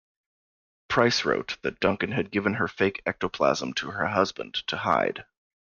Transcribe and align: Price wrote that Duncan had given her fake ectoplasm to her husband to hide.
Price 0.87 1.25
wrote 1.25 1.57
that 1.61 1.79
Duncan 1.79 2.11
had 2.11 2.31
given 2.31 2.55
her 2.55 2.67
fake 2.67 3.03
ectoplasm 3.05 3.73
to 3.75 3.91
her 3.91 4.07
husband 4.07 4.55
to 4.65 4.77
hide. 4.77 5.25